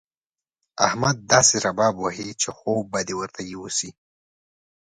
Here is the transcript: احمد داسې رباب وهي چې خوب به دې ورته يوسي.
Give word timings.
احمد 0.87 1.17
داسې 1.33 1.55
رباب 1.65 1.93
وهي 1.99 2.29
چې 2.41 2.49
خوب 2.57 2.83
به 2.91 2.99
دې 3.07 3.15
ورته 3.21 3.41
يوسي. 3.53 3.89